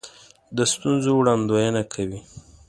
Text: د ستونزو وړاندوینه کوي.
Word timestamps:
د 0.57 0.59
ستونزو 0.73 1.11
وړاندوینه 1.15 1.81
کوي. 1.93 2.19